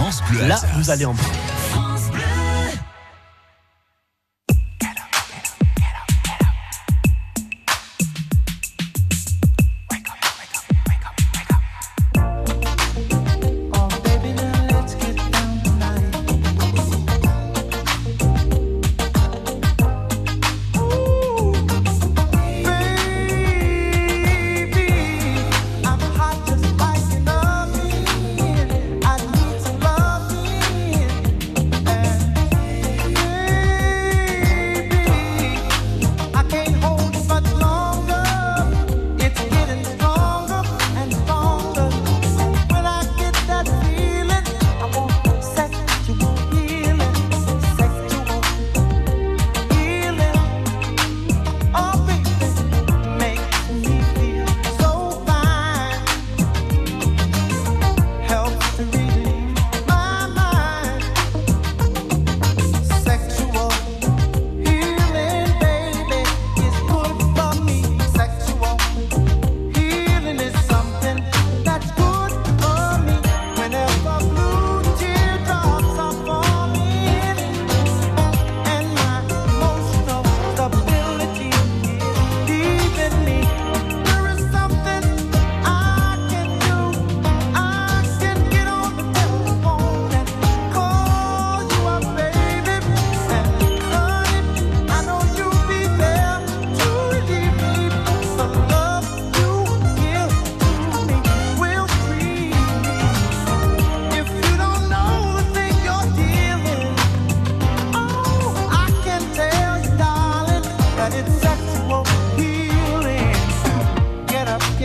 [0.00, 1.12] France Bleu Là, vous allez en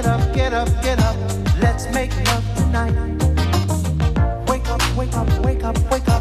[0.00, 1.16] Get up, get up, get up.
[1.60, 2.94] Let's make love tonight.
[4.48, 6.19] Wake up, wake up, wake up, wake up.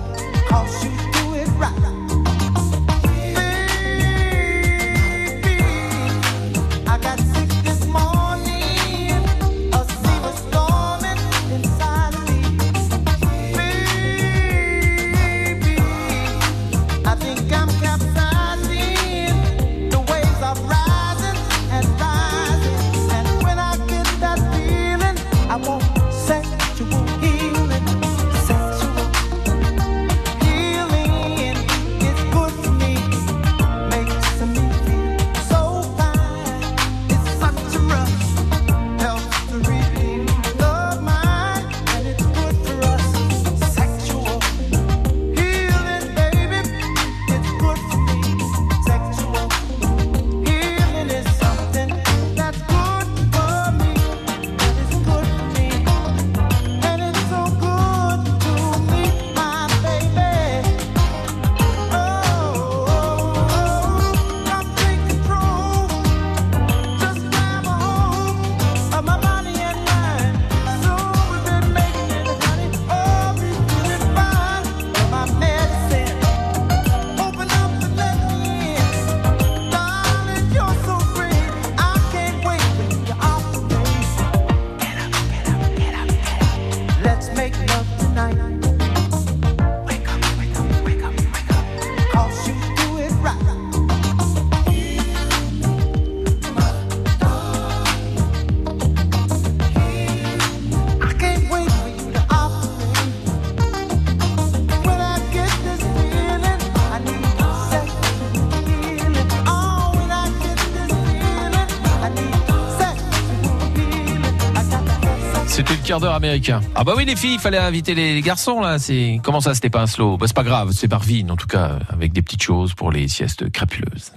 [115.60, 116.62] C'était le quart d'heure américain.
[116.74, 118.80] Ah bah oui les filles, il fallait inviter les, garçons là.
[118.80, 120.16] C'est comment ça c'était pas un slow?
[120.16, 123.10] Bah c'est pas grave, c'est Marvin en tout cas avec des petites choses pour les
[123.10, 124.14] siestes crapuleuses.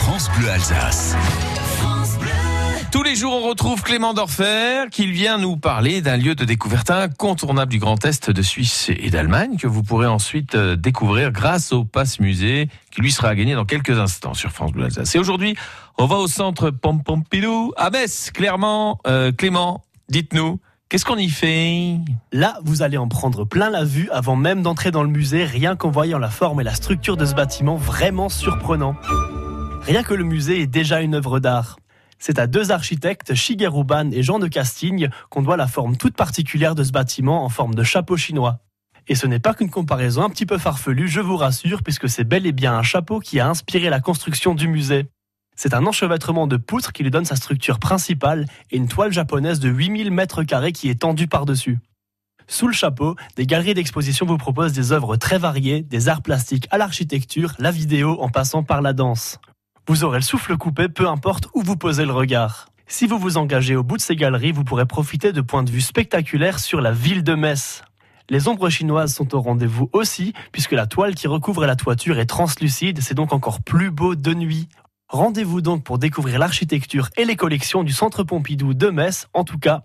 [0.00, 1.14] France Bleu Alsace.
[2.90, 6.90] Tous les jours, on retrouve Clément Dorfer qui vient nous parler d'un lieu de découverte
[6.90, 11.72] incontournable du Grand Est de Suisse et d'Allemagne que vous pourrez ensuite euh, découvrir grâce
[11.72, 15.14] au Pass Musée qui lui sera gagné dans quelques instants sur France Bleu Alsace.
[15.14, 15.54] Et aujourd'hui,
[15.98, 18.32] on va au centre Pompompidou à Metz.
[18.32, 21.96] Clairement, euh, Clément, dites-nous, qu'est-ce qu'on y fait?
[22.32, 25.76] Là, vous allez en prendre plein la vue avant même d'entrer dans le musée, rien
[25.76, 28.96] qu'en voyant la forme et la structure de ce bâtiment vraiment surprenant.
[29.82, 31.78] Rien que le musée est déjà une œuvre d'art.
[32.18, 36.16] C'est à deux architectes, Shigeru Ban et Jean de Castigne, qu'on doit la forme toute
[36.16, 38.58] particulière de ce bâtiment en forme de chapeau chinois.
[39.06, 42.24] Et ce n'est pas qu'une comparaison un petit peu farfelue, je vous rassure, puisque c'est
[42.24, 45.06] bel et bien un chapeau qui a inspiré la construction du musée.
[45.60, 49.58] C'est un enchevêtrement de poutres qui lui donne sa structure principale et une toile japonaise
[49.58, 51.80] de 8000 mètres carrés qui est tendue par-dessus.
[52.46, 56.68] Sous le chapeau, des galeries d'exposition vous proposent des œuvres très variées, des arts plastiques
[56.70, 59.40] à l'architecture, la vidéo en passant par la danse.
[59.88, 62.68] Vous aurez le souffle coupé, peu importe où vous posez le regard.
[62.86, 65.72] Si vous vous engagez au bout de ces galeries, vous pourrez profiter de points de
[65.72, 67.82] vue spectaculaires sur la ville de Metz.
[68.30, 72.26] Les ombres chinoises sont au rendez-vous aussi, puisque la toile qui recouvre la toiture est
[72.26, 74.68] translucide, c'est donc encore plus beau de nuit.
[75.10, 79.58] Rendez-vous donc pour découvrir l'architecture et les collections du Centre Pompidou de Metz, en tout
[79.58, 79.84] cas,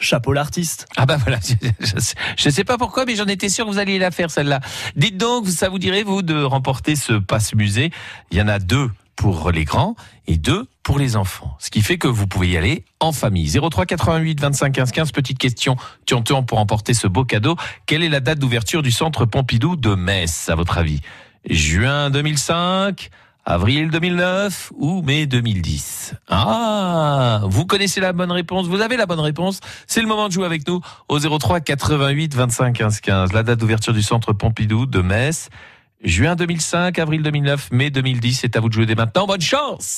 [0.00, 0.88] chapeau l'artiste.
[0.96, 1.38] Ah bah voilà,
[1.80, 4.58] je ne sais pas pourquoi, mais j'en étais sûr que vous alliez la faire celle-là.
[4.96, 7.92] Dites donc, ça vous dirait, vous, de remporter ce passe-musée?
[8.32, 9.94] Il y en a deux pour les grands
[10.26, 11.56] et deux pour les enfants.
[11.60, 13.48] Ce qui fait que vous pouvez y aller en famille.
[13.48, 17.54] 03 88 25 15 15, petite question tiens pour emporter ce beau cadeau.
[17.86, 21.00] Quelle est la date d'ouverture du centre Pompidou de Metz, à votre avis?
[21.48, 23.10] Juin 2005
[23.46, 29.20] Avril 2009 ou mai 2010 Ah, vous connaissez la bonne réponse, vous avez la bonne
[29.20, 29.60] réponse.
[29.86, 33.32] C'est le moment de jouer avec nous au 03 88 25 15 15.
[33.34, 35.50] La date d'ouverture du centre Pompidou de Metz.
[36.02, 39.26] Juin 2005, avril 2009, mai 2010, c'est à vous de jouer dès maintenant.
[39.26, 39.92] Bonne chance